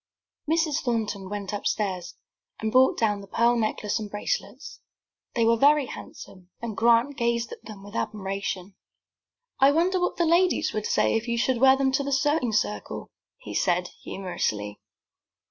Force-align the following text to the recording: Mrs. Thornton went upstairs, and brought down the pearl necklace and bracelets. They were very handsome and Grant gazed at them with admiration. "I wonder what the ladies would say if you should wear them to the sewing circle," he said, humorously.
Mrs. 0.49 0.79
Thornton 0.81 1.29
went 1.29 1.53
upstairs, 1.53 2.15
and 2.59 2.71
brought 2.71 2.97
down 2.97 3.21
the 3.21 3.27
pearl 3.27 3.55
necklace 3.55 3.99
and 3.99 4.09
bracelets. 4.09 4.79
They 5.35 5.45
were 5.45 5.57
very 5.57 5.85
handsome 5.85 6.49
and 6.59 6.75
Grant 6.75 7.17
gazed 7.17 7.51
at 7.51 7.63
them 7.65 7.83
with 7.83 7.95
admiration. 7.95 8.73
"I 9.59 9.71
wonder 9.71 9.99
what 9.99 10.17
the 10.17 10.25
ladies 10.25 10.73
would 10.73 10.87
say 10.87 11.15
if 11.15 11.27
you 11.27 11.37
should 11.37 11.59
wear 11.61 11.75
them 11.77 11.91
to 11.91 12.03
the 12.03 12.11
sewing 12.11 12.51
circle," 12.51 13.11
he 13.37 13.53
said, 13.53 13.89
humorously. 14.01 14.79